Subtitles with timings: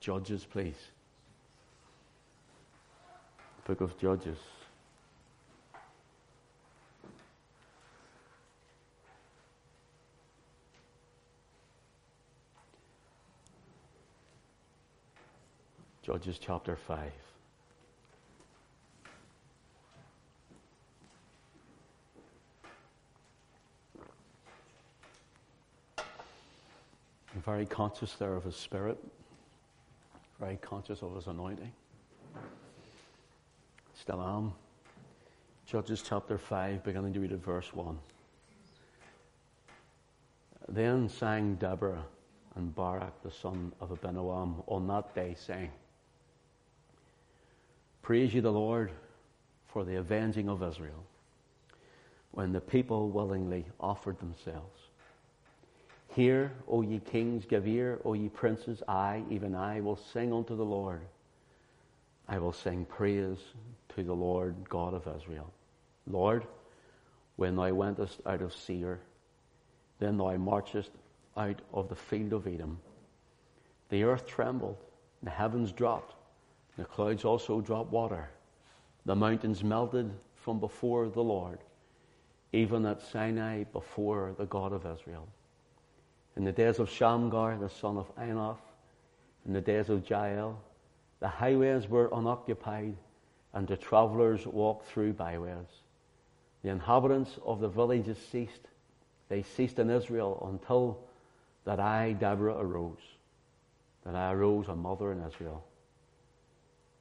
[0.00, 0.74] Judges, please.
[3.66, 4.38] Book of Judges.
[16.02, 17.12] Judges chapter 5.
[27.32, 28.98] I'm very conscious there of his spirit,
[30.40, 31.70] very conscious of his anointing.
[33.92, 34.52] Still am.
[35.66, 37.98] Judges chapter 5, beginning to read at verse 1.
[40.68, 42.06] Then sang Deborah
[42.56, 45.70] and Barak the son of Abinoam on that day, saying,
[48.00, 48.92] Praise ye the Lord
[49.66, 51.04] for the avenging of Israel,
[52.30, 54.89] when the people willingly offered themselves.
[56.10, 60.56] Hear, O ye kings, give ear, O ye princes, I, even I, will sing unto
[60.56, 61.02] the Lord.
[62.28, 63.38] I will sing praise
[63.94, 65.52] to the Lord God of Israel.
[66.06, 66.46] Lord,
[67.36, 69.00] when thou wentest out of Seir,
[70.00, 70.90] then thou marchest
[71.36, 72.78] out of the field of Edom.
[73.88, 74.78] The earth trembled,
[75.22, 76.14] the heavens dropped,
[76.76, 78.30] the clouds also dropped water.
[79.06, 81.58] The mountains melted from before the Lord,
[82.52, 85.28] even at Sinai before the God of Israel.
[86.36, 88.58] In the days of Shamgar, the son of Anath,
[89.46, 90.60] in the days of Jael,
[91.20, 92.96] the highways were unoccupied,
[93.52, 95.82] and the travellers walked through byways.
[96.62, 98.68] The inhabitants of the villages ceased.
[99.28, 100.98] They ceased in Israel until
[101.64, 103.02] that I, Deborah, arose,
[104.04, 105.64] that I arose a mother in Israel.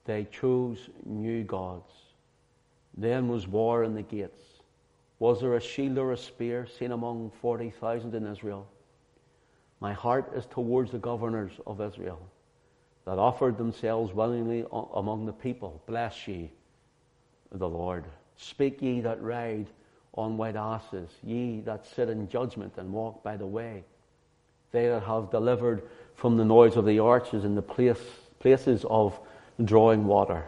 [0.06, 1.92] They chose new gods.
[2.98, 4.42] Then was war in the gates.
[5.20, 8.68] Was there a shield or a spear seen among 40,000 in Israel?
[9.80, 12.20] My heart is towards the governors of Israel
[13.06, 15.82] that offered themselves willingly among the people.
[15.88, 16.52] Bless ye
[17.52, 18.06] the Lord.
[18.38, 19.68] Speak ye that ride
[20.14, 23.84] on white asses, ye that sit in judgment and walk by the way.
[24.72, 25.84] They that have delivered
[26.16, 28.02] from the noise of the arches in the place,
[28.40, 29.20] places of
[29.64, 30.46] drawing water.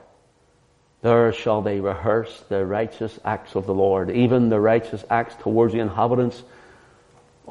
[1.01, 5.73] There shall they rehearse the righteous acts of the Lord, even the righteous acts towards
[5.73, 6.43] the inhabitants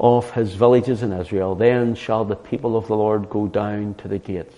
[0.01, 1.53] of his villages in Israel.
[1.53, 4.55] Then shall the people of the Lord go down to the gates.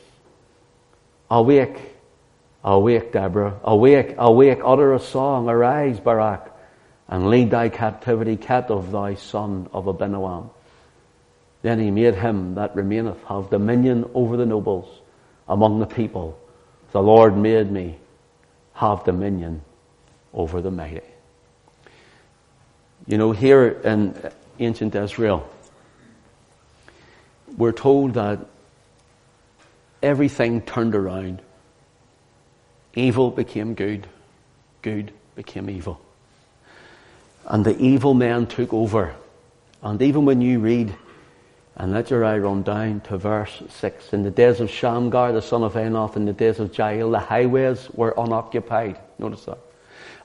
[1.29, 1.77] Awake,
[2.63, 3.59] awake, Deborah.
[3.65, 5.49] Awake, awake, utter a song.
[5.49, 6.49] Arise, Barak,
[7.09, 10.49] and lead thy captivity captive, thy son of Abinoam.
[11.61, 15.01] Then he made him that remaineth have dominion over the nobles
[15.49, 16.39] among the people.
[16.93, 17.97] The Lord made me
[18.75, 19.61] have dominion
[20.33, 21.01] over the mighty.
[23.07, 24.15] You know, here in
[24.59, 25.49] ancient Israel,
[27.57, 28.39] we're told that
[30.01, 31.41] everything turned around.
[32.95, 34.07] Evil became good,
[34.81, 35.99] good became evil.
[37.45, 39.15] And the evil men took over.
[39.81, 40.95] And even when you read,
[41.75, 44.13] and let your eye run down to verse 6.
[44.13, 47.19] In the days of Shamgar, the son of Anath, in the days of Jael, the
[47.19, 48.99] highways were unoccupied.
[49.17, 49.57] Notice that.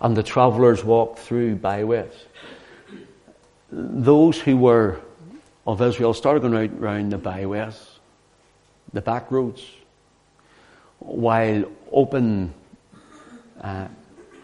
[0.00, 2.12] And the travellers walked through byways
[3.70, 5.00] those who were
[5.66, 7.98] of Israel started going out around the byways,
[8.92, 9.62] the back roads,
[10.98, 12.54] while open
[13.60, 13.88] uh,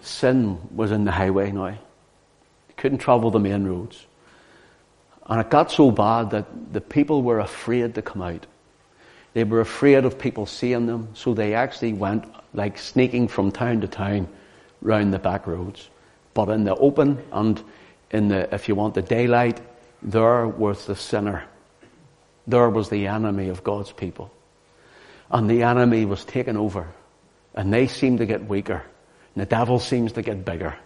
[0.03, 1.71] sin was in the highway now.
[1.71, 4.05] They couldn't travel the main roads.
[5.27, 8.47] And it got so bad that the people were afraid to come out.
[9.33, 13.81] They were afraid of people seeing them, so they actually went like sneaking from town
[13.81, 14.29] to town
[14.83, 15.89] round the back roads.
[16.35, 17.63] But in the open and
[18.11, 19.61] in the, if you want, the daylight,
[20.03, 21.45] there was the sinner.
[22.47, 24.31] There was the enemy of God's people.
[25.31, 26.89] And the enemy was taken over.
[27.55, 28.83] And they seemed to get weaker.
[29.35, 30.77] And the devil seems to get bigger.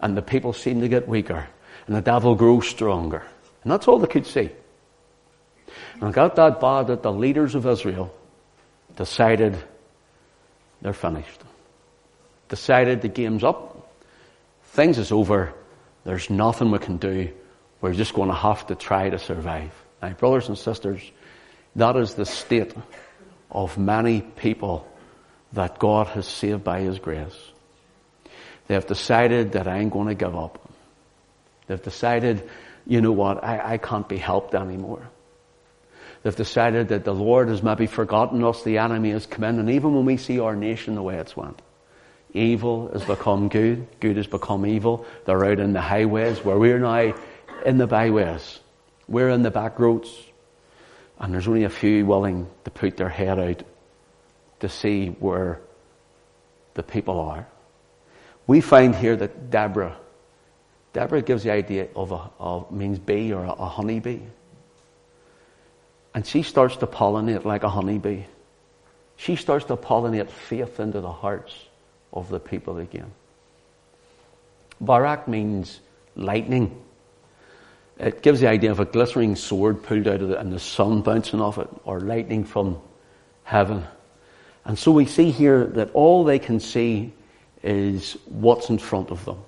[0.00, 1.48] And the people seem to get weaker.
[1.86, 3.22] And the devil grew stronger.
[3.62, 4.50] And that's all they could see.
[6.00, 8.14] And it got that bad that the leaders of Israel
[8.96, 9.56] decided
[10.82, 11.40] they're finished.
[12.48, 13.92] Decided the game's up.
[14.64, 15.52] Things is over.
[16.04, 17.30] There's nothing we can do.
[17.80, 19.72] We're just going to have to try to survive.
[20.02, 21.00] Now, brothers and sisters,
[21.76, 22.74] that is the state
[23.50, 24.86] of many people
[25.52, 27.36] that God has saved by His grace.
[28.66, 30.70] They have decided that I ain't going to give up.
[31.66, 32.48] They've decided,
[32.86, 35.08] you know what, I, I can't be helped anymore.
[36.22, 39.70] They've decided that the Lord has maybe forgotten us, the enemy has come in, and
[39.70, 41.60] even when we see our nation the way it's went,
[42.32, 43.86] Evil has become good.
[43.98, 45.04] Good has become evil.
[45.24, 47.14] They're out in the highways where we're now
[47.64, 48.60] in the byways.
[49.08, 50.10] We're in the back roads.
[51.18, 53.62] And there's only a few willing to put their head out
[54.60, 55.60] to see where
[56.74, 57.46] the people are.
[58.46, 59.96] We find here that Deborah,
[60.92, 64.20] Deborah gives the idea of a, of, means bee or a, a honeybee.
[66.14, 68.24] And she starts to pollinate like a honeybee.
[69.16, 71.54] She starts to pollinate faith into the hearts
[72.12, 73.10] of the people again.
[74.80, 75.80] Barak means
[76.16, 76.82] lightning.
[77.98, 81.02] It gives the idea of a glittering sword pulled out of it and the sun
[81.02, 82.80] bouncing off it, or lightning from
[83.44, 83.84] heaven.
[84.64, 87.12] And so we see here that all they can see
[87.62, 89.38] is what's in front of them.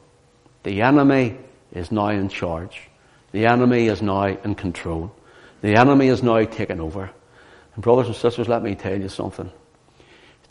[0.64, 1.38] The enemy
[1.72, 2.88] is now in charge.
[3.32, 5.14] The enemy is now in control.
[5.62, 7.10] The enemy is now taken over.
[7.74, 9.50] And brothers and sisters, let me tell you something.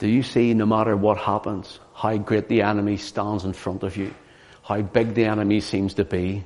[0.01, 3.97] Do you see, no matter what happens, how great the enemy stands in front of
[3.97, 4.15] you,
[4.63, 6.43] how big the enemy seems to be,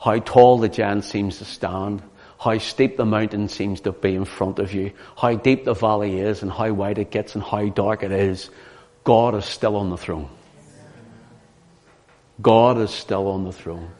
[0.00, 2.02] how tall the giant seems to stand,
[2.40, 6.18] how steep the mountain seems to be in front of you, how deep the valley
[6.18, 8.48] is and how wide it gets and how dark it is,
[9.04, 10.30] God is still on the throne.
[12.40, 13.90] God is still on the throne.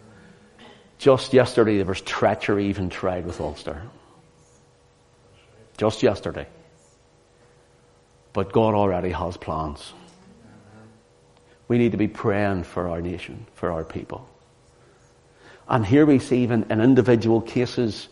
[0.96, 3.82] Just yesterday there was treachery even tried with Ulster.
[5.76, 6.46] Just yesterday.
[8.34, 9.94] But God already has plans.
[11.68, 14.28] We need to be praying for our nation, for our people.
[15.66, 18.08] And here we see even in individual cases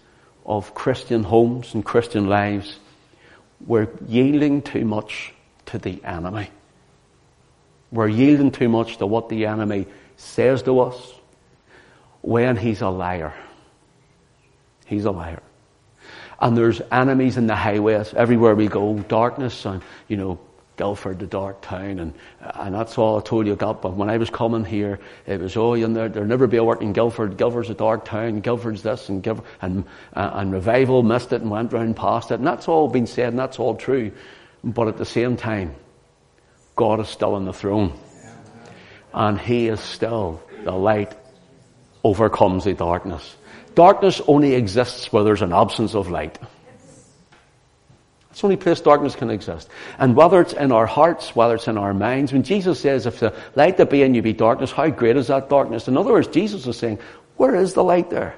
[0.47, 2.79] of Christian homes and Christian lives,
[3.67, 5.35] we're yielding too much
[5.67, 6.51] to the enemy.
[7.91, 9.87] We're yielding too much to what the enemy
[10.17, 11.13] says to us
[12.23, 13.35] when he's a liar.
[14.87, 15.43] He's a liar.
[16.43, 20.41] And there's enemies in the highways everywhere we go, darkness and, you know,
[20.77, 23.83] Guildford, the dark town, and and that's all I told you about.
[23.83, 26.65] But when I was coming here, it was oh, you know, there'll never be a
[26.65, 27.37] work in Guildford.
[27.37, 28.41] Guildford's a dark town.
[28.41, 29.85] Guildford's this, and Guildford, and
[30.15, 33.29] uh, and revival missed it and went round past it, and that's all been said,
[33.29, 34.13] and that's all true.
[34.65, 35.75] But at the same time,
[36.75, 37.93] God is still on the throne,
[39.13, 41.15] and He is still the light
[42.03, 43.37] overcomes the darkness.
[43.75, 46.39] Darkness only exists where there's an absence of light.
[48.31, 49.69] It's the only place darkness can exist.
[49.99, 53.21] And whether it's in our hearts, whether it's in our minds, when Jesus says, if
[53.21, 55.87] the light that be in you be darkness, how great is that darkness?
[55.87, 56.99] In other words, Jesus is saying,
[57.37, 58.35] where is the light there?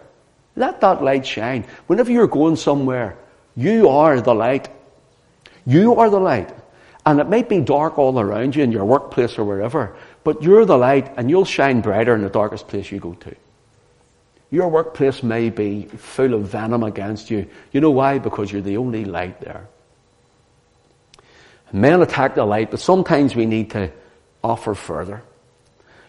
[0.56, 1.64] Let that light shine.
[1.86, 3.16] Whenever you're going somewhere,
[3.56, 4.68] you are the light.
[5.64, 6.52] You are the light.
[7.06, 10.64] And it might be dark all around you in your workplace or wherever, but you're
[10.64, 13.36] the light and you'll shine brighter in the darkest place you go to.
[14.54, 17.48] Your workplace may be full of venom against you.
[17.72, 18.20] You know why?
[18.20, 19.66] Because you're the only light there.
[21.72, 23.90] Men attack the light, but sometimes we need to
[24.44, 25.24] offer further.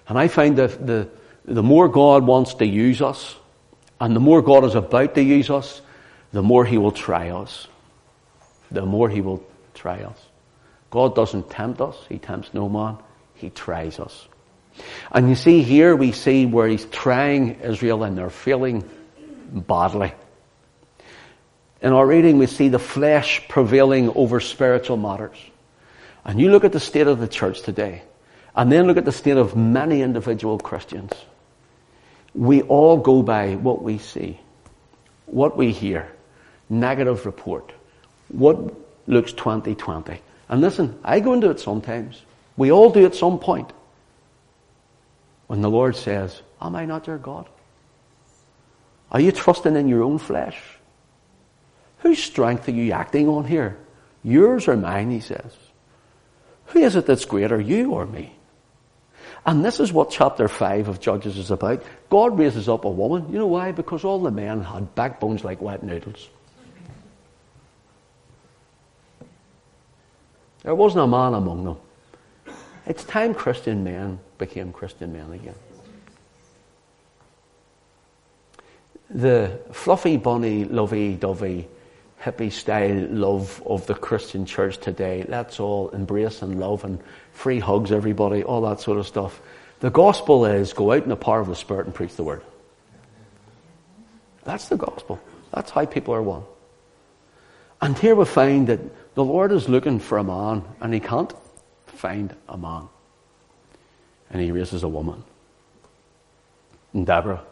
[0.07, 1.09] And I find that the,
[1.45, 3.35] the more God wants to use us,
[3.99, 5.81] and the more God is about to use us,
[6.31, 7.67] the more He will try us.
[8.69, 9.43] The more He will
[9.73, 10.19] try us.
[10.91, 12.97] God doesn't tempt us, He tempts no man,
[13.33, 14.27] He tries us.
[15.11, 18.83] And you see here, we see where He's trying Israel and they're feeling
[19.51, 20.13] badly.
[21.81, 25.37] In our reading, we see the flesh prevailing over spiritual matters.
[26.23, 28.01] And you look at the state of the church today,
[28.55, 31.11] and then look at the state of many individual Christians.
[32.33, 34.39] We all go by what we see,
[35.27, 36.11] what we hear,
[36.69, 37.71] negative report,
[38.29, 38.57] what
[39.07, 40.19] looks 2020.
[40.49, 42.21] And listen, I go into it sometimes.
[42.57, 43.71] We all do at some point.
[45.47, 47.47] When the Lord says, Am I not your God?
[49.11, 50.59] Are you trusting in your own flesh?
[51.99, 53.77] Whose strength are you acting on here?
[54.23, 55.55] Yours or mine, he says.
[56.67, 58.35] Who is it that's greater, you or me?
[59.45, 61.83] And this is what chapter 5 of Judges is about.
[62.09, 63.31] God raises up a woman.
[63.31, 63.71] You know why?
[63.71, 66.29] Because all the men had backbones like wet noodles.
[70.63, 71.77] There wasn't a man among them.
[72.87, 75.55] It's time Christian men became Christian men again.
[79.09, 81.67] The fluffy, bunny, lovey, dovey
[82.21, 85.25] hippie style love of the Christian church today.
[85.27, 86.99] Let's all embrace and love and
[87.31, 89.39] free hugs everybody, all that sort of stuff.
[89.79, 92.41] The gospel is go out in the power of the Spirit and preach the word.
[94.43, 95.19] That's the gospel.
[95.53, 96.43] That's how people are won.
[97.81, 98.79] And here we find that
[99.15, 101.33] the Lord is looking for a man and he can't
[101.85, 102.87] find a man.
[104.29, 105.23] And he raises a woman.
[106.93, 107.43] And Deborah.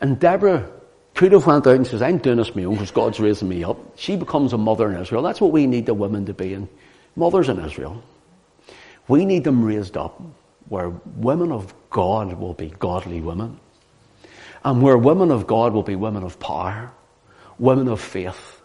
[0.00, 0.70] And Deborah
[1.14, 3.64] could have went out and says, I'm doing this my own because God's raising me
[3.64, 3.78] up.
[3.96, 5.22] She becomes a mother in Israel.
[5.22, 6.68] That's what we need the women to be in.
[7.16, 8.02] Mothers in Israel.
[9.08, 10.20] We need them raised up
[10.68, 13.58] where women of God will be godly women.
[14.64, 16.90] And where women of God will be women of power,
[17.58, 18.60] women of faith,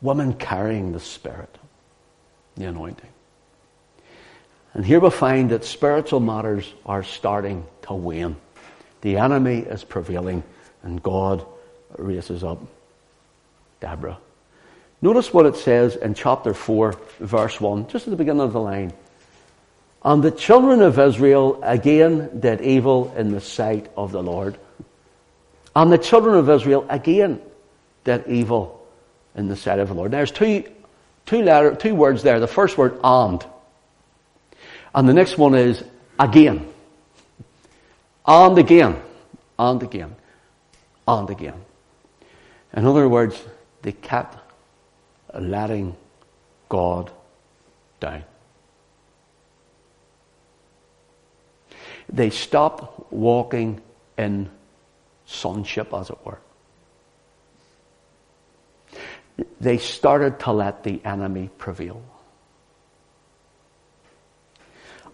[0.00, 1.58] women carrying the Spirit.
[2.56, 3.10] the anointing.
[4.74, 8.36] And here we find that spiritual matters are starting to wane.
[9.00, 10.42] The enemy is prevailing,
[10.82, 11.44] and God
[11.96, 12.58] raises up
[13.80, 14.18] Deborah.
[15.00, 18.60] Notice what it says in chapter 4, verse 1, just at the beginning of the
[18.60, 18.92] line.
[20.04, 24.58] And the children of Israel again did evil in the sight of the Lord.
[25.74, 27.40] And the children of Israel again
[28.04, 28.86] did evil
[29.34, 30.10] in the sight of the Lord.
[30.10, 30.64] There's two,
[31.26, 32.40] two, letter, two words there.
[32.40, 33.44] The first word, and.
[34.98, 35.84] And the next one is
[36.18, 36.68] again.
[38.26, 39.00] And again.
[39.56, 40.16] And again.
[41.06, 41.64] And again.
[42.72, 43.40] In other words,
[43.82, 44.36] they kept
[45.32, 45.94] letting
[46.68, 47.12] God
[48.00, 48.24] down.
[52.08, 53.80] They stopped walking
[54.18, 54.50] in
[55.26, 56.40] sonship, as it were.
[59.60, 62.02] They started to let the enemy prevail.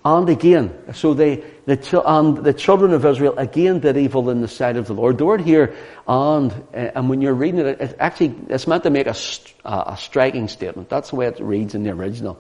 [0.07, 4.49] And again, so they, the, and the children of Israel again did evil in the
[4.49, 5.17] sight of the Lord.
[5.17, 5.75] The word here,
[6.07, 9.17] and, uh, and when you're reading it, it actually, it's meant to make a,
[9.65, 10.91] a striking statement.
[10.91, 12.39] That's the way it reads in the original.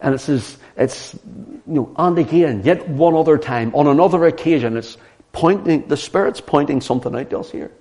[0.00, 4.78] And it says, it's, you know, and again, yet one other time, on another occasion,
[4.78, 4.96] it's
[5.32, 7.72] pointing, the Spirit's pointing something out to us here.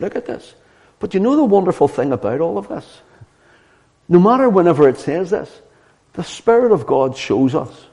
[0.00, 0.52] Look at this.
[0.98, 3.02] But you know the wonderful thing about all of this?
[4.08, 5.60] No matter whenever it says this,
[6.18, 7.86] the Spirit of God shows us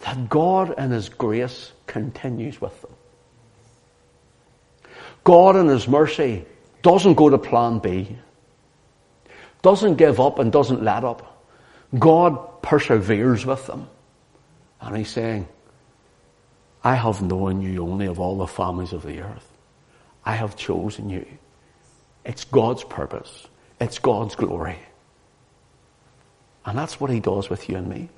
[0.00, 2.90] that God in His grace continues with them.
[5.22, 6.44] God in His mercy
[6.82, 8.16] doesn't go to plan B,
[9.62, 11.46] doesn't give up and doesn't let up.
[11.96, 13.88] God perseveres with them.
[14.80, 15.46] And He's saying,
[16.82, 19.48] I have known you only of all the families of the earth.
[20.24, 21.24] I have chosen you.
[22.24, 23.46] It's God's purpose.
[23.80, 24.80] It's God's glory.
[26.68, 28.10] And that's what he does with you and me.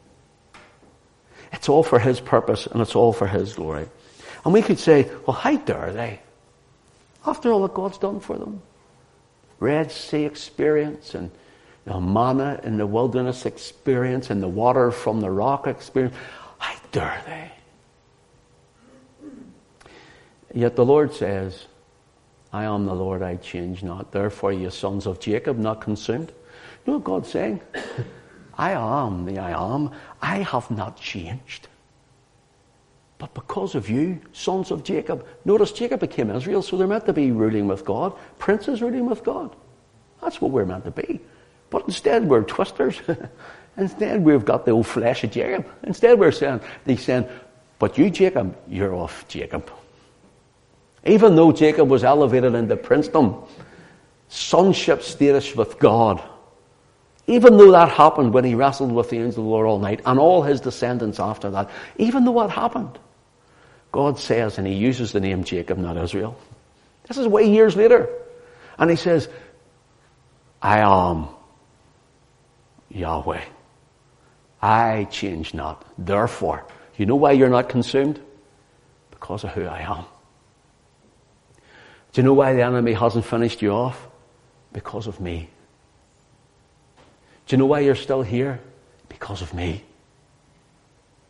[1.53, 3.87] It's all for his purpose and it's all for his glory.
[4.45, 6.21] And we could say, well, how dare they?
[7.25, 8.61] After all that God's done for them.
[9.61, 11.31] Red Sea experience and
[11.85, 16.17] the manna in the wilderness experience and the water from the rock experience.
[16.59, 17.53] How dare they?
[20.53, 21.67] Yet the Lord says,
[22.53, 24.11] I am the Lord, I change not.
[24.11, 26.33] Therefore, ye sons of Jacob, not consumed.
[26.85, 27.61] You know what God's saying?
[28.61, 29.91] I am the I am.
[30.21, 31.67] I have not changed.
[33.17, 37.15] But because of you, sons of Jacob, notice Jacob became Israel, so they're meant to
[37.15, 39.57] be ruling with God, princes ruling with God.
[40.21, 41.21] That's what we're meant to be.
[41.71, 43.01] But instead we're twisters.
[43.79, 45.67] instead we've got the old flesh of Jacob.
[45.85, 47.27] Instead we're saying, they saying,
[47.79, 49.71] but you Jacob, you're off Jacob.
[51.07, 53.49] Even though Jacob was elevated into princedom,
[54.29, 56.23] sonship status with God,
[57.27, 60.01] even though that happened when he wrestled with the angel of the Lord all night
[60.05, 62.99] and all his descendants after that, even though what happened,
[63.93, 66.37] God says, and he uses the name Jacob, not Israel.
[67.07, 68.09] This is way years later.
[68.79, 69.29] And he says,
[70.63, 71.29] I am
[72.91, 73.43] Yahweh.
[74.63, 75.85] I change not.
[75.99, 78.21] Therefore, you know why you're not consumed?
[79.11, 80.05] Because of who I am.
[82.13, 84.09] Do you know why the enemy hasn't finished you off?
[84.73, 85.49] Because of me.
[87.51, 88.61] Do you know why you're still here?
[89.09, 89.83] Because of me.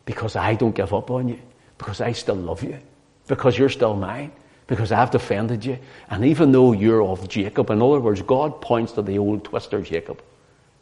[0.05, 1.39] Because I don't give up on you.
[1.79, 2.79] Because I still love you.
[3.27, 4.31] Because you're still mine.
[4.67, 5.79] Because I've defended you.
[6.11, 9.81] And even though you're of Jacob, in other words, God points to the old twister
[9.81, 10.23] Jacob.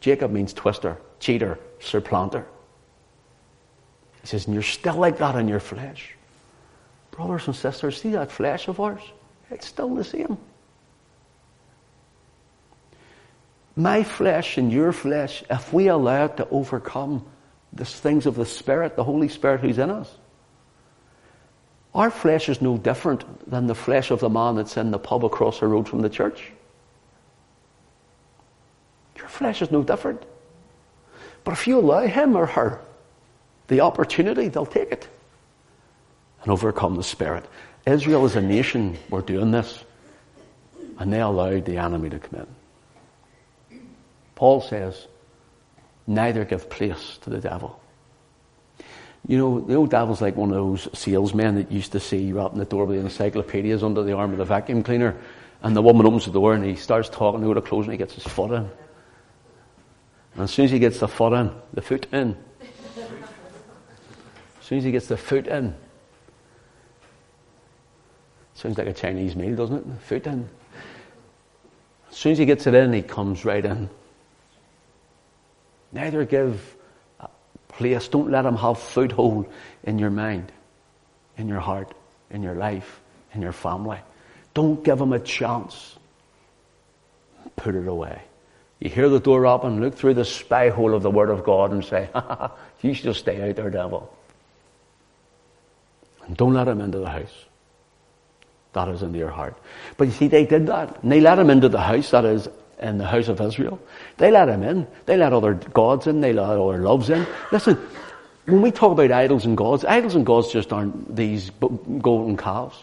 [0.01, 2.45] Jacob means twister, cheater, supplanter.
[4.19, 6.15] He says, and you're still like that in your flesh.
[7.11, 9.03] Brothers and sisters, see that flesh of ours?
[9.49, 10.37] It's still the same.
[13.79, 17.25] My flesh and your flesh, if we allow it to overcome
[17.71, 20.13] the things of the Spirit, the Holy Spirit who's in us,
[21.95, 25.23] our flesh is no different than the flesh of the man that's in the pub
[25.23, 26.51] across the road from the church.
[29.15, 30.23] Your flesh is no different.
[31.45, 32.81] But if you allow him or her
[33.67, 35.07] the opportunity, they'll take it
[36.43, 37.45] and overcome the Spirit.
[37.85, 39.85] Israel as a nation were doing this,
[40.97, 42.58] and they allowed the enemy to come in.
[44.39, 45.05] Paul says,
[46.07, 47.77] neither give place to the devil.
[49.27, 52.57] You know, the old devil's like one of those salesmen that used to see in
[52.57, 55.17] the door with the encyclopedias under the arm of the vacuum cleaner,
[55.61, 57.97] and the woman opens the door and he starts talking, to her close and he
[57.97, 58.69] gets his foot in.
[60.35, 62.67] And as soon as he gets the foot in, the foot in, as
[64.61, 65.75] soon as he gets the foot in,
[68.53, 70.01] sounds like a Chinese meal, doesn't it?
[70.03, 70.49] Foot in.
[72.09, 73.89] As soon as he gets it in, he comes right in.
[75.91, 76.75] Neither give
[77.19, 77.27] uh,
[77.67, 78.07] place.
[78.07, 79.51] Don't let them have foothold
[79.83, 80.51] in your mind,
[81.37, 81.93] in your heart,
[82.29, 83.01] in your life,
[83.33, 83.99] in your family.
[84.53, 85.95] Don't give them a chance.
[87.55, 88.21] Put it away.
[88.79, 91.71] You hear the door open, look through the spy hole of the Word of God
[91.71, 94.15] and say, ha, ha, ha, you should stay out there, devil.
[96.25, 97.45] And don't let him into the house.
[98.73, 99.57] That is into your heart.
[99.97, 101.01] But you see, they did that.
[101.03, 102.47] And they let him into the house, that is,
[102.79, 103.79] in the house of Israel.
[104.17, 104.87] They let him in.
[105.05, 106.21] They let other gods in.
[106.21, 107.25] They let other loves in.
[107.51, 107.77] Listen,
[108.45, 111.51] when we talk about idols and gods, idols and gods just aren't these
[112.01, 112.77] golden calves.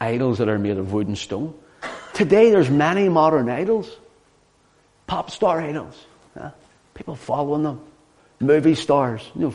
[0.00, 1.54] Idols that are made of wood and stone.
[2.14, 3.90] Today there's many modern idols.
[5.06, 6.06] Pop star idols.
[6.94, 7.80] People following them.
[8.40, 9.22] Movie stars.
[9.34, 9.54] You know,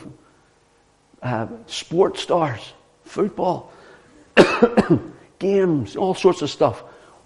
[1.22, 2.72] uh, sports stars.
[3.04, 3.72] Football.
[5.38, 5.96] Games.
[5.96, 6.82] All sorts of stuff.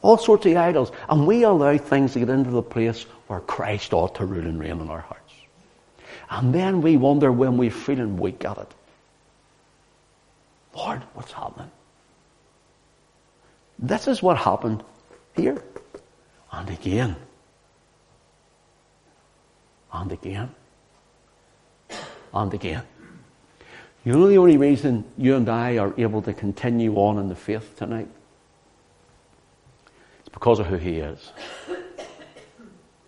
[0.08, 0.90] All sorts of idols.
[1.10, 4.58] And we allow things to get into the place where Christ ought to rule and
[4.58, 5.34] reign in our hearts.
[6.30, 8.74] And then we wonder when we're feeling weak at it.
[10.74, 11.70] Lord, what's happening?
[13.78, 14.82] This is what happened
[15.36, 15.62] here.
[16.52, 17.16] And again.
[19.92, 20.54] And again.
[22.32, 22.82] And again.
[24.06, 27.36] You know the only reason you and I are able to continue on in the
[27.36, 28.08] faith tonight?
[30.38, 31.32] Because of who He is.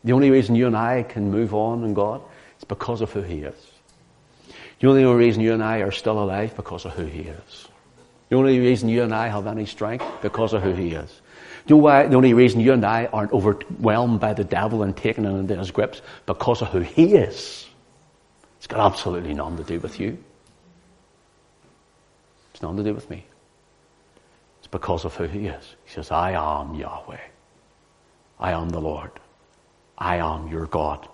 [0.02, 2.22] The only reason you and I can move on in God
[2.58, 3.54] is because of who He is.
[4.80, 7.68] The only reason you and I are still alive because of who He is.
[8.30, 11.08] The only reason you and I have any strength because of who He is.
[11.66, 12.08] Do You know why?
[12.08, 15.70] The only reason you and I aren't overwhelmed by the devil and taken into his
[15.70, 17.64] grips because of who He is.
[18.58, 20.18] It's got absolutely nothing to do with you.
[22.54, 23.24] It's nothing to do with me.
[24.70, 25.76] Because of who He is.
[25.84, 27.18] He says, I am Yahweh.
[28.38, 29.10] I am the Lord.
[29.98, 31.06] I am your God.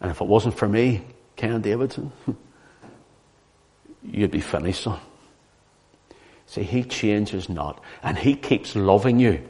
[0.00, 1.02] And if it wasn't for me,
[1.36, 2.12] Ken Davidson,
[4.02, 5.00] you'd be finished, son.
[6.46, 7.82] See, he changes not.
[8.02, 9.46] And he keeps loving you.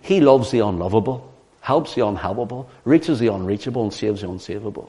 [0.00, 4.88] He loves the unlovable, helps the unhelpable, reaches the unreachable, and saves the unsavable.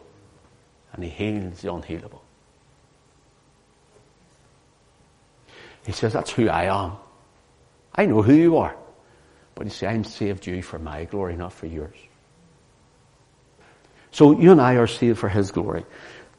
[0.93, 2.21] And he heals the unhealable.
[5.86, 6.93] He says, That's who I am.
[7.95, 8.75] I know who you are.
[9.56, 11.95] But he says, I'm saved you for my glory, not for yours.
[14.13, 15.86] So you and I are saved for His glory.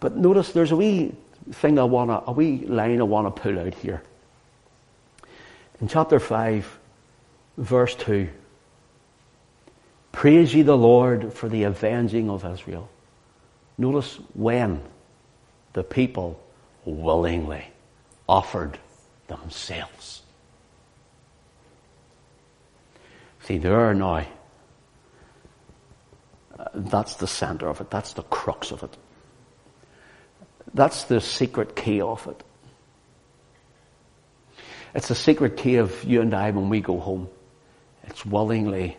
[0.00, 1.12] But notice there's a wee
[1.50, 4.02] thing I want to, a wee line I want to pull out here.
[5.80, 6.78] In chapter 5,
[7.58, 8.28] verse 2.
[10.12, 12.88] Praise ye the Lord for the avenging of Israel.
[13.76, 14.80] Notice when
[15.72, 16.40] the people
[16.84, 17.64] willingly
[18.28, 18.78] offered
[19.26, 20.22] themselves.
[23.44, 24.26] See, there now
[26.58, 27.90] uh, that's the center of it.
[27.90, 28.96] That's the crux of it.
[30.72, 32.42] That's the secret key of it.
[34.94, 37.28] It's the secret key of you and I when we go home.
[38.04, 38.96] It's willingly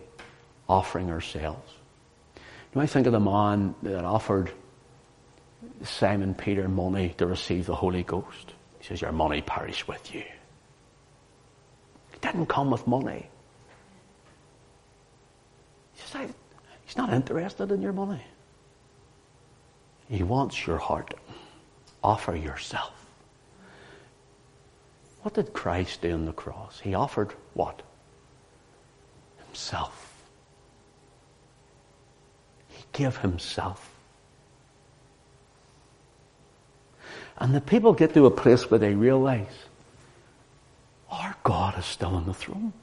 [0.70, 1.72] offering ourselves.
[2.36, 4.52] You might think of the man that offered
[5.84, 8.54] Simon Peter money to receive the Holy Ghost.
[8.80, 10.24] He says, Your money perish with you.
[12.14, 13.30] It didn't come with money.
[16.16, 16.36] He says,
[16.86, 18.22] He's not interested in your money.
[20.08, 21.14] He wants your heart.
[22.04, 22.94] Offer yourself.
[25.24, 26.80] What did Christ do on the cross?
[26.80, 27.82] He offered what?
[29.48, 30.14] Himself.
[32.70, 33.92] He gave himself.
[37.38, 39.66] And the people get to a place where they realize
[41.10, 42.74] our God is still on the throne.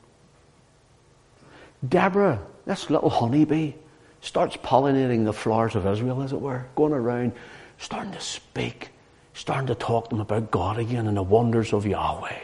[1.88, 3.72] Deborah, this little honeybee,
[4.20, 7.32] starts pollinating the flowers of Israel, as it were, going around,
[7.78, 8.90] starting to speak,
[9.34, 12.38] starting to talk to them about God again and the wonders of Yahweh,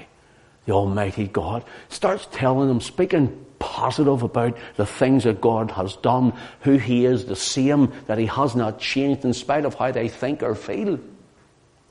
[0.66, 1.64] the Almighty God.
[1.88, 7.24] Starts telling them, speaking positive about the things that God has done, who He is,
[7.24, 10.98] the same, that He has not changed in spite of how they think or feel.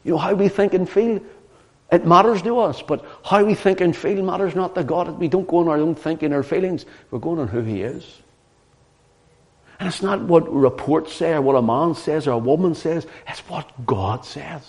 [0.03, 1.21] You know, how we think and feel,
[1.91, 5.17] it matters to us, but how we think and feel matters not to God.
[5.19, 6.85] We don't go on our own thinking or feelings.
[7.11, 8.21] We're going on who He is.
[9.79, 13.07] And it's not what reports say or what a man says or a woman says.
[13.27, 14.63] It's what God says.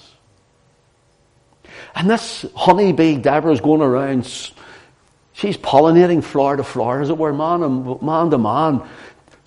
[1.95, 4.25] And this honeybee Deborah is going around.
[5.33, 8.89] She's pollinating flower to flower, as it were, man, and, man to man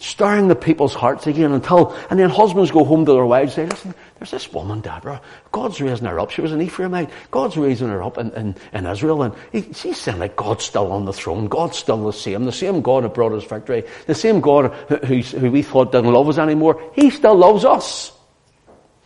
[0.02, 3.70] stirring the people's hearts again until, and then husbands go home to their wives and
[3.70, 5.22] say, listen, there's this woman, Deborah.
[5.52, 6.32] God's raising her up.
[6.32, 7.12] She was an Ephraimite.
[7.30, 9.22] God's raising her up in, in, in Israel.
[9.22, 11.48] And he, she's saying like God's still on the throne.
[11.48, 12.46] God's still the same.
[12.46, 13.84] The same God who brought us victory.
[14.08, 16.82] The same God who, who we thought didn't love us anymore.
[16.96, 18.12] He still loves us.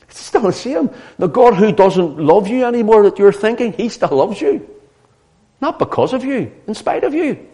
[0.08, 0.89] It's still the same.
[1.17, 4.69] The God who doesn't love you anymore that you're thinking, He still loves you.
[5.60, 7.47] Not because of you, in spite of you.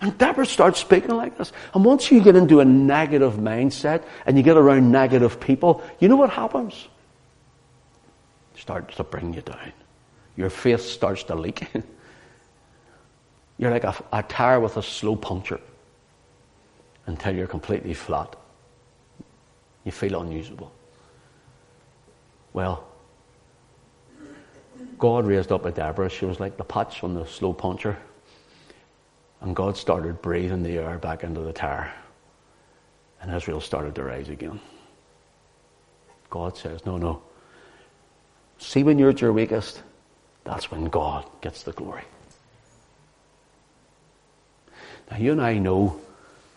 [0.00, 1.52] And Deborah starts speaking like this.
[1.74, 6.08] And once you get into a negative mindset and you get around negative people, you
[6.08, 6.88] know what happens?
[8.54, 9.72] It starts to bring you down.
[10.36, 11.66] Your faith starts to leak.
[13.58, 15.60] You're like a, a tire with a slow puncture
[17.06, 18.36] until you're completely flat.
[19.84, 20.72] You feel unusable.
[22.52, 22.86] Well,
[24.98, 26.10] God raised up a Deborah.
[26.10, 27.96] She was like the patch on the slow puncture.
[29.46, 31.92] And God started breathing the air back into the tire.
[33.22, 34.58] And Israel started to rise again.
[36.30, 37.22] God says, no, no.
[38.58, 39.80] See when you're at your weakest,
[40.42, 42.02] that's when God gets the glory.
[45.12, 46.00] Now you and I know,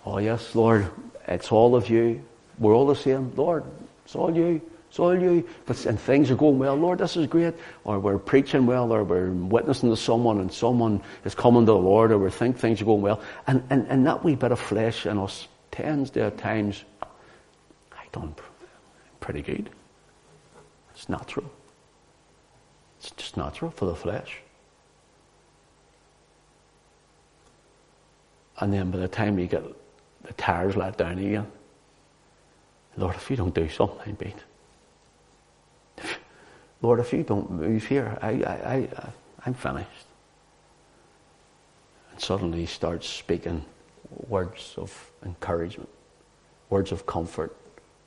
[0.04, 0.89] oh yes, Lord,
[1.28, 2.23] it's all of you.
[2.58, 3.34] We're all the same.
[3.36, 3.65] Lord,
[4.04, 4.63] it's all you.
[4.89, 5.47] It's all you.
[5.67, 6.75] And things are going well.
[6.75, 7.54] Lord, this is great.
[7.84, 11.78] Or we're preaching well, or we're witnessing to someone, and someone is coming to the
[11.78, 13.21] Lord, or we think things are going well.
[13.47, 18.04] And, and, and that wee bit of flesh in us tends to at times, I
[18.12, 18.36] done
[19.19, 19.69] pretty good.
[20.95, 21.49] It's natural.
[22.99, 24.39] It's just natural for the flesh.
[28.60, 29.63] And then by the time you get
[30.23, 31.47] the tires let down again,
[32.97, 34.36] Lord, if you don't do something, I'm beat.
[36.82, 38.89] Lord, if you don't move here, I, I, I,
[39.46, 40.08] I'm finished.
[42.12, 43.65] And suddenly he starts speaking
[44.28, 45.89] words of encouragement,
[46.70, 47.56] words of comfort,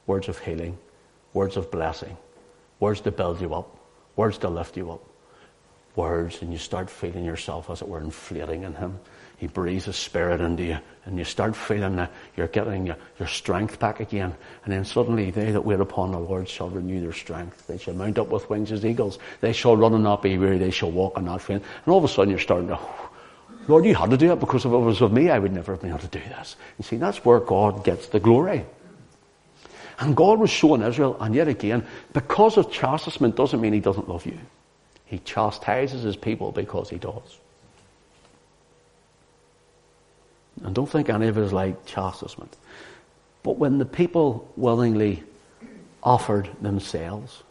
[0.06, 0.78] words of healing,
[1.32, 2.16] words of blessing,
[2.80, 3.76] words to build you up,
[4.16, 5.02] words to lift you up,
[5.96, 8.98] words, and you start feeling yourself, as it were, inflating in him
[9.42, 13.26] he breathes His Spirit into you, and you start feeling that you're getting your, your
[13.26, 14.32] strength back again.
[14.62, 17.66] And then suddenly, they that wait upon the Lord shall renew their strength.
[17.66, 19.18] They shall mount up with wings as eagles.
[19.40, 20.58] They shall run and not be weary.
[20.58, 21.64] They shall walk and not faint.
[21.84, 22.78] And all of a sudden, you're starting to,
[23.66, 25.72] Lord, you had to do it because if it was of me, I would never
[25.72, 26.54] have been able to do this.
[26.78, 28.64] You see, that's where God gets the glory.
[29.98, 34.08] And God was showing Israel, and yet again, because of chastisement doesn't mean He doesn't
[34.08, 34.38] love you.
[35.12, 37.38] He chastises His people because He does.
[40.64, 42.56] And don't think any of it is like chastisement.
[43.42, 45.22] But when the people willingly
[46.02, 47.42] offered themselves,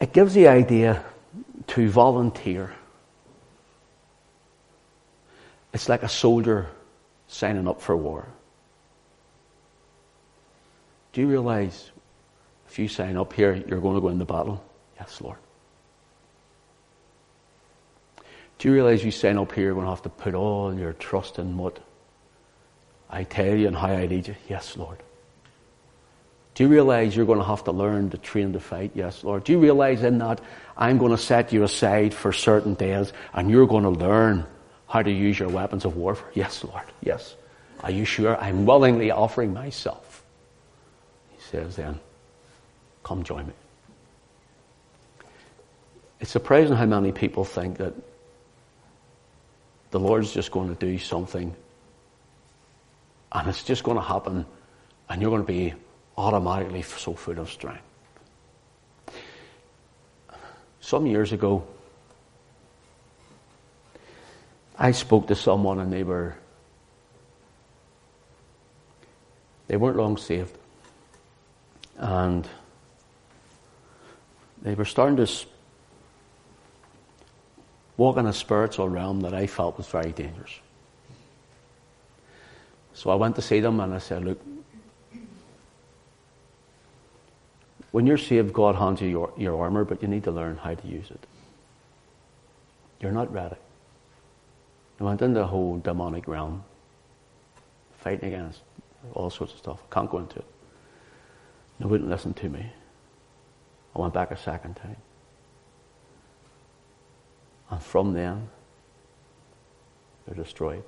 [0.00, 1.04] it gives the idea
[1.66, 2.72] to volunteer.
[5.72, 6.68] It's like a soldier
[7.26, 8.28] signing up for war.
[11.12, 11.90] Do you realize
[12.68, 14.64] if you sign up here, you're going to go into battle?
[15.00, 15.38] Yes, Lord.
[18.62, 20.92] Do you realize you sign up here, you're going to have to put all your
[20.92, 21.80] trust in what
[23.10, 24.36] I tell you and how I lead you?
[24.48, 25.02] Yes, Lord.
[26.54, 28.92] Do you realize you're going to have to learn to train to fight?
[28.94, 29.42] Yes, Lord.
[29.42, 30.40] Do you realize in that
[30.76, 34.46] I'm going to set you aside for certain days and you're going to learn
[34.86, 36.30] how to use your weapons of warfare?
[36.32, 36.84] Yes, Lord.
[37.02, 37.34] Yes.
[37.80, 38.36] Are you sure?
[38.36, 40.22] I'm willingly offering myself.
[41.32, 41.98] He says then,
[43.02, 43.54] come join me.
[46.20, 47.94] It's surprising how many people think that
[49.92, 51.54] the Lord's just going to do something
[53.30, 54.44] and it's just going to happen
[55.08, 55.74] and you're going to be
[56.16, 57.82] automatically so full of strength.
[60.80, 61.64] Some years ago,
[64.78, 66.36] I spoke to someone and they were
[69.68, 70.56] they weren't long saved.
[71.96, 72.48] And
[74.62, 75.26] they were starting to
[77.96, 80.58] walk in a spiritual realm that I felt was very dangerous.
[82.94, 84.40] So I went to see them and I said, Look,
[87.90, 90.74] when you're saved, God hands you your, your armor, but you need to learn how
[90.74, 91.26] to use it.
[93.00, 93.56] You're not ready.
[95.00, 96.64] I went into the whole demonic realm,
[97.98, 98.60] fighting against
[99.14, 99.80] all sorts of stuff.
[99.90, 100.44] I can't go into it.
[101.80, 102.70] They wouldn't listen to me.
[103.94, 104.96] I went back a second time.
[107.72, 108.50] And from them,
[110.26, 110.84] they're destroyed.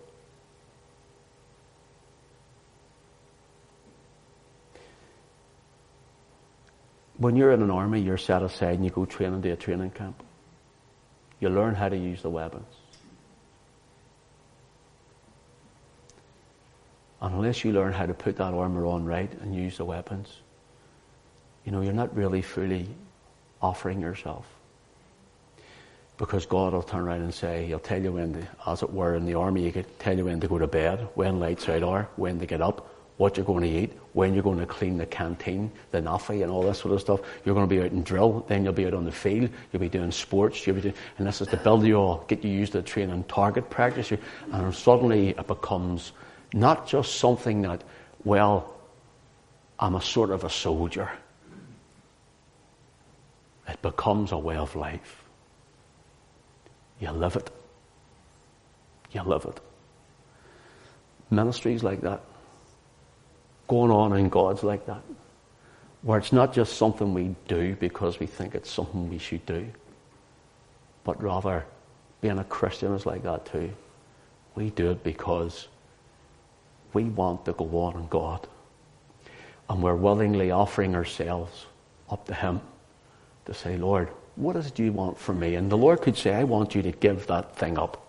[7.17, 9.93] When you're in an army, you're set aside and you go train into a training
[9.93, 10.23] camp.
[11.41, 12.67] You learn how to use the weapons.
[17.23, 20.29] Unless you learn how to put that armor on right and use the weapons,
[21.65, 22.89] you know, you're not really fully
[23.63, 24.54] offering yourself.
[26.17, 29.17] Because God will turn around and say, He'll tell you when, to, as it were,
[29.17, 31.83] in the army, He could tell you when to go to bed, when lights out
[31.83, 34.97] are, when to get up, what you're going to eat, when you're going to clean
[34.97, 37.21] the canteen, the NAAFI and all this sort of stuff.
[37.45, 39.81] You're going to be out in drill, then you'll be out on the field, you'll
[39.81, 42.51] be doing sports, you'll be doing, and this is to build you all, get you
[42.51, 44.13] used to training target practice,
[44.53, 46.13] and suddenly it becomes
[46.53, 47.85] not just something that,
[48.25, 48.75] well,
[49.79, 51.11] I'm a sort of a soldier.
[53.69, 55.24] It becomes a way of life.
[57.05, 57.51] You live it.
[59.13, 59.61] You live it.
[61.31, 62.23] Ministries like that,
[63.69, 65.03] going on in God's like that,
[66.01, 69.67] where it's not just something we do because we think it's something we should do,
[71.05, 71.67] but rather
[72.23, 73.71] being a Christian is like that too.
[74.55, 75.69] We do it because
[76.95, 78.49] we want to go on in God.
[79.69, 81.67] And we're willingly offering ourselves
[82.09, 82.63] up to Him
[83.45, 85.55] to say, Lord, what is it you want from me?
[85.55, 88.01] And the Lord could say, I want you to give that thing up.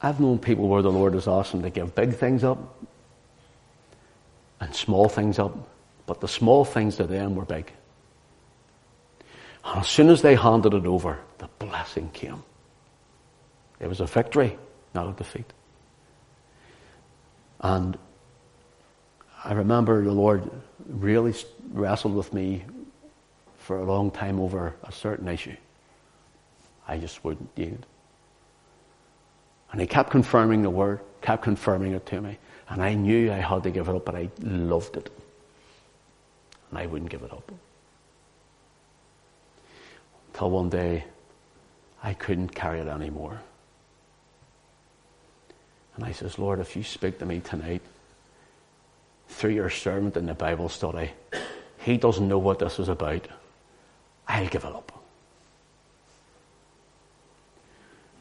[0.00, 2.58] I've known people where the Lord has asked them to give big things up
[4.60, 5.56] and small things up,
[6.06, 7.72] but the small things to them were big.
[9.64, 12.42] And as soon as they handed it over, the blessing came.
[13.80, 14.58] It was a victory,
[14.94, 15.50] not a defeat.
[17.60, 17.96] And
[19.44, 20.50] I remember the Lord
[20.88, 21.34] really
[21.70, 22.64] wrestled with me
[23.58, 25.56] for a long time over a certain issue.
[26.88, 27.84] I just wouldn't yield.
[29.70, 32.38] And he kept confirming the word, kept confirming it to me.
[32.68, 35.10] And I knew I had to give it up, but I loved it.
[36.70, 37.52] And I wouldn't give it up.
[40.28, 41.04] Until one day,
[42.02, 43.40] I couldn't carry it anymore.
[45.96, 47.82] And I says, Lord, if you speak to me tonight,
[49.34, 51.10] through your servant in the Bible study,
[51.78, 53.26] he doesn't know what this is about.
[54.28, 54.92] I'll give it up.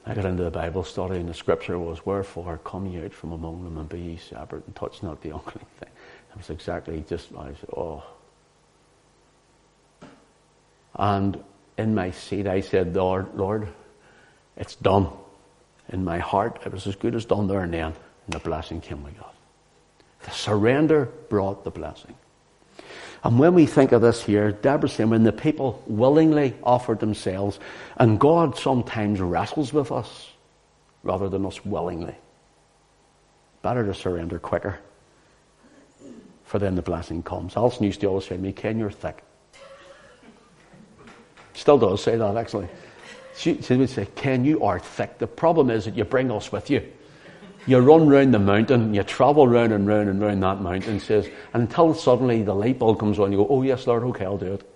[0.05, 3.31] I got into the Bible study, and the scripture was, Wherefore come ye out from
[3.31, 5.89] among them and be ye separate and touch not the unclean thing.
[6.31, 8.03] It was exactly just, I said, Oh.
[10.95, 11.41] And
[11.77, 13.67] in my seat, I said, Lord, Lord,
[14.57, 15.09] it's done.
[15.89, 17.93] In my heart, it was as good as done there and then,
[18.25, 19.33] and the blessing came with God.
[20.23, 22.15] The surrender brought the blessing.
[23.23, 27.59] And when we think of this here, Deborah saying, when the people willingly offered themselves,
[27.97, 30.29] and God sometimes wrestles with us
[31.03, 32.15] rather than us willingly.
[33.61, 34.79] Better to surrender quicker.
[36.43, 37.55] For then the blessing comes.
[37.55, 39.23] Alison used to always say to me, Ken, you're thick.
[41.53, 42.67] Still does say that, actually.
[43.37, 45.17] She, she would say, Ken, you are thick.
[45.17, 46.91] The problem is that you bring us with you
[47.65, 51.29] you run round the mountain, you travel round and round and round that mountain, says,
[51.53, 54.53] until suddenly the light bulb comes on, you go, oh yes, Lord, okay, I'll do
[54.53, 54.69] it.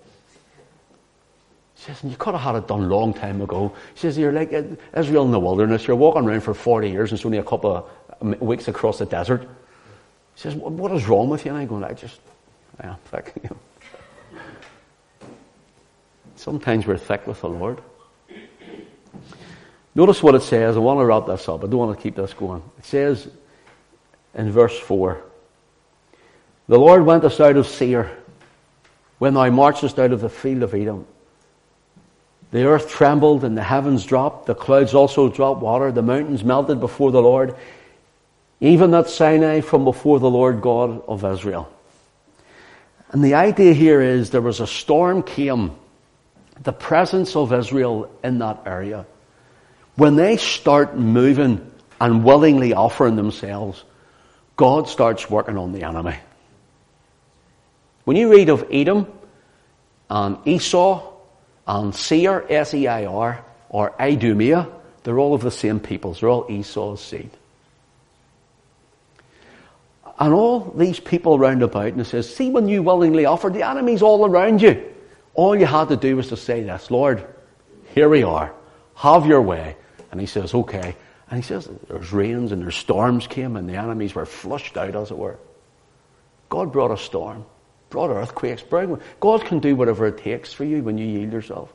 [1.74, 3.72] He says, you could have had it done a long time ago.
[3.94, 4.62] He says, you're like uh,
[4.96, 7.76] Israel in the wilderness, you're walking around for 40 years and it's only a couple
[7.76, 9.42] of um, weeks across the desert.
[9.42, 11.50] He says, what is wrong with you?
[11.52, 12.20] And I go, I just,
[12.80, 13.34] I am thick.
[16.36, 17.80] Sometimes we're thick with the Lord.
[19.98, 20.76] Notice what it says.
[20.76, 21.64] I want to wrap this up.
[21.64, 22.62] I don't want to keep this going.
[22.78, 23.26] It says
[24.32, 25.20] in verse 4
[26.68, 28.16] The Lord went us out of Seir
[29.18, 31.04] when thou marchest out of the field of Edom.
[32.52, 34.46] The earth trembled and the heavens dropped.
[34.46, 35.90] The clouds also dropped water.
[35.90, 37.56] The mountains melted before the Lord.
[38.60, 41.68] Even that Sinai from before the Lord God of Israel.
[43.10, 45.72] And the idea here is there was a storm came.
[46.62, 49.04] The presence of Israel in that area.
[49.98, 53.82] When they start moving and willingly offering themselves,
[54.54, 56.14] God starts working on the enemy.
[58.04, 59.08] When you read of Edom
[60.08, 61.02] and Esau
[61.66, 64.68] and Seir, S-E-I-R, or Idumea,
[65.02, 66.20] they're all of the same peoples.
[66.20, 67.30] They're all Esau's seed.
[70.16, 73.68] And all these people round about, and it says, see when you willingly offered, the
[73.68, 74.80] enemy's all around you.
[75.34, 77.26] All you had to do was to say this, Lord,
[77.96, 78.54] here we are.
[78.94, 79.74] Have your way.
[80.10, 80.96] And he says, okay.
[81.30, 84.94] And he says, there's rains and there's storms came and the enemies were flushed out,
[84.94, 85.38] as it were.
[86.48, 87.44] God brought a storm,
[87.90, 88.62] brought earthquakes.
[88.62, 89.00] Brought...
[89.20, 91.72] God can do whatever it takes for you when you yield yourself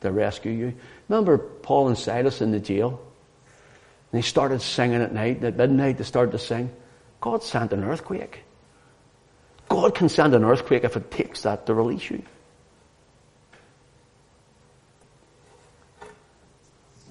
[0.00, 0.74] to rescue you.
[1.08, 3.00] Remember Paul and Silas in the jail?
[4.12, 5.44] And they started singing at night.
[5.44, 6.70] At midnight, they started to sing.
[7.20, 8.42] God sent an earthquake.
[9.68, 12.22] God can send an earthquake if it takes that to release you.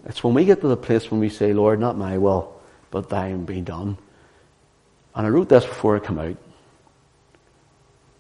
[0.06, 2.60] It's when we get to the place when we say, Lord, not my will,
[2.92, 3.98] but thine be done.
[5.16, 6.38] And I wrote this before I come out.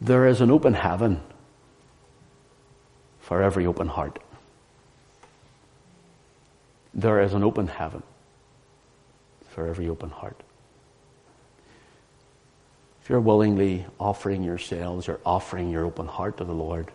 [0.01, 1.21] There is an open heaven
[3.19, 4.19] for every open heart.
[6.93, 8.03] There is an open heaven
[9.49, 10.41] for every open heart.
[13.01, 16.91] If you're willingly offering yourselves or offering your open heart to the Lord,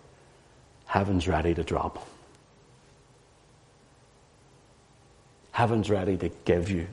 [0.86, 2.06] heaven's ready to drop.
[5.52, 6.86] Heaven's ready to give you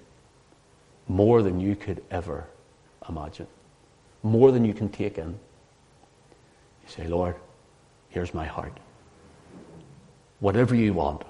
[1.08, 2.46] more than you could ever
[3.08, 3.48] imagine,
[4.24, 5.30] more than you can take in.
[5.30, 7.36] You say, Lord,
[8.10, 8.74] here's my heart.
[10.40, 11.24] Whatever you want,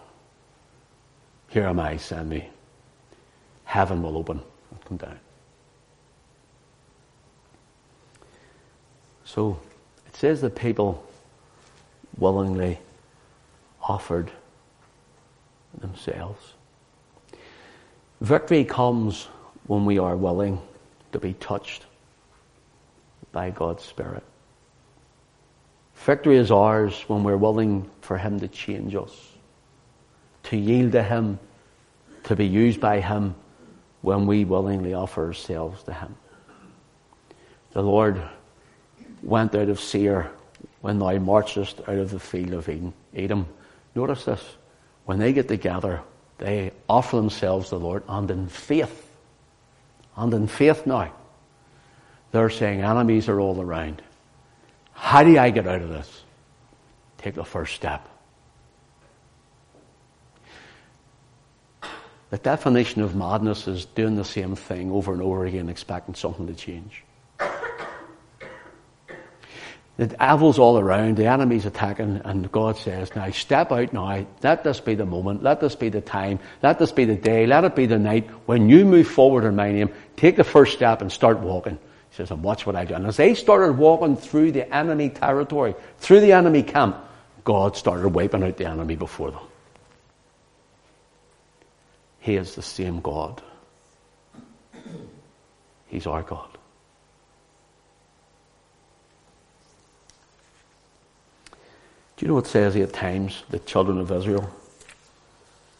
[1.50, 2.50] here am I, send me.
[3.64, 5.20] Heaven will open and come down.
[9.26, 9.60] So
[10.08, 11.06] it says that people
[12.18, 12.80] willingly
[13.82, 14.32] offered
[15.78, 16.54] themselves.
[18.22, 19.28] Victory comes
[19.68, 20.60] when we are willing
[21.12, 21.86] to be touched
[23.32, 24.24] by God's Spirit.
[25.96, 29.32] Victory is ours when we're willing for Him to change us,
[30.44, 31.40] to yield to Him,
[32.24, 33.36] to be used by Him
[34.02, 36.16] when we willingly offer ourselves to Him.
[37.74, 38.22] The Lord
[39.22, 40.32] went out of Seir
[40.82, 42.94] when thou marchest out of the field of Eden.
[43.14, 43.48] Edom.
[43.94, 44.44] Notice this.
[45.06, 46.02] When they get together,
[46.38, 49.10] they offer themselves to the Lord and in faith.
[50.16, 51.14] And in faith now,
[52.32, 54.02] they're saying enemies are all around.
[54.94, 56.24] How do I get out of this?
[57.18, 58.08] Take the first step.
[62.30, 66.48] The definition of madness is doing the same thing over and over again, expecting something
[66.48, 67.04] to change.
[69.98, 74.64] The devil's all around, the enemy's attacking, and God says, now step out now, let
[74.64, 77.64] this be the moment, let this be the time, let this be the day, let
[77.64, 78.30] it be the night.
[78.46, 81.80] When you move forward in my name, take the first step and start walking.
[82.12, 82.94] He says, and watch what I do.
[82.94, 86.98] And as they started walking through the enemy territory, through the enemy camp,
[87.44, 89.42] God started wiping out the enemy before them.
[92.20, 93.42] He is the same God.
[95.88, 96.50] He's our God.
[102.18, 104.50] Do you know what says eight times the children of Israel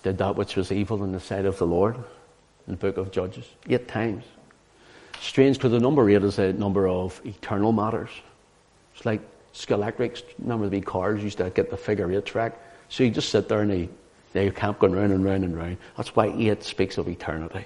[0.04, 3.12] did that which was evil in the sight of the Lord in the book of
[3.12, 3.46] Judges?
[3.68, 4.24] Eight times.
[5.20, 8.12] Strange because the number eight is a number of eternal matters.
[8.96, 9.22] It's like
[9.56, 12.54] Scalextric, remember the big cars used to get the figure eight track.
[12.90, 13.90] So you just sit there and they,
[14.34, 15.78] they camp going round and round and round.
[15.98, 17.66] That's why eight speaks of eternity.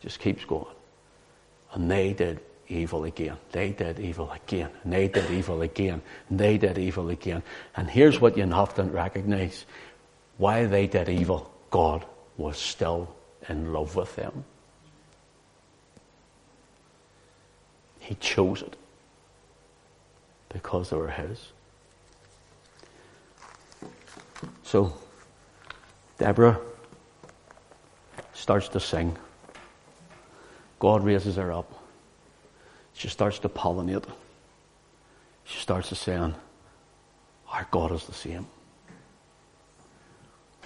[0.00, 0.64] Just keeps going.
[1.72, 2.38] And they did
[2.68, 3.36] evil again.
[3.52, 4.70] They did evil again.
[4.84, 6.02] And they did evil again.
[6.28, 7.42] And they did evil again.
[7.76, 9.64] And here's what you to recognize.
[10.36, 12.04] Why they did evil, God
[12.36, 13.14] was still
[13.48, 14.44] in love with them.
[17.98, 18.76] He chose it
[20.48, 21.52] because they were His.
[24.62, 24.94] So,
[26.18, 26.60] Deborah
[28.32, 29.16] starts to sing.
[30.78, 31.77] God raises her up
[32.98, 34.04] she starts to pollinate.
[35.44, 36.34] She starts to saying,
[37.48, 38.48] Our God is the same.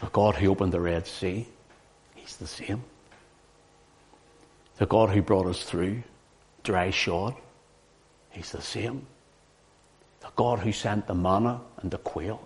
[0.00, 1.46] The God who opened the Red Sea,
[2.14, 2.82] He's the same.
[4.78, 6.04] The God who brought us through
[6.62, 7.34] dry shod,
[8.30, 9.06] He's the same.
[10.20, 12.40] The God who sent the manna and the quail,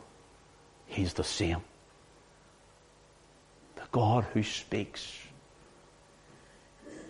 [0.89, 1.61] He's the same.
[3.77, 5.17] The God who speaks,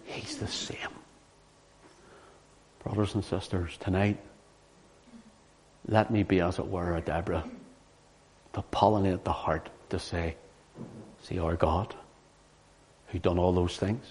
[0.04, 1.05] He's the same.
[2.86, 4.16] Brothers and sisters, tonight,
[5.88, 7.42] let me be, as it were, a Deborah
[8.52, 10.36] to pollinate the heart to say,
[11.20, 11.96] See our God,
[13.08, 14.04] who done all those things,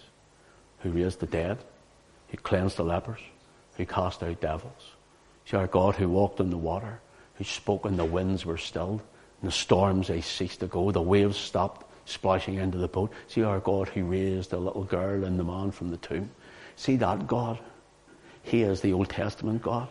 [0.80, 1.60] who raised the dead,
[2.28, 3.22] who cleansed the lepers,
[3.78, 4.92] who cast out devils.
[5.46, 7.00] See our God who walked in the water,
[7.36, 9.00] who spoke and the winds were stilled,
[9.42, 13.14] and the storms they ceased to go, the waves stopped splashing into the boat.
[13.30, 16.30] See our God who raised the little girl and the man from the tomb.
[16.76, 17.58] See that God
[18.46, 19.88] he is the Old Testament God,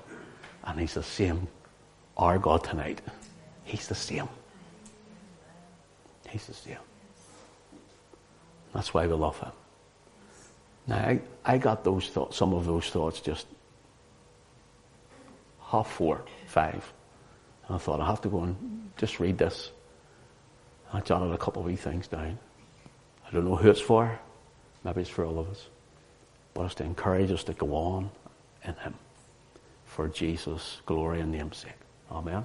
[0.63, 1.49] and He's the same,
[2.17, 3.03] our God tonight.
[3.65, 4.29] He's the same.
[6.29, 6.79] He's the same.
[8.73, 9.51] That's why we love Him.
[10.87, 13.47] Now, I, I got those thoughts, some of those thoughts just
[15.61, 16.93] half four, five.
[17.67, 19.73] And I thought, I have to go and just read this.
[20.93, 22.39] I jotted a couple of wee things down.
[23.27, 24.21] I don't know who it's for.
[24.85, 25.67] Maybe it's for all of us.
[26.53, 28.11] But it's to encourage us to go on
[28.65, 28.95] in him
[29.85, 31.73] for Jesus' glory and namesake.
[32.11, 32.45] Amen.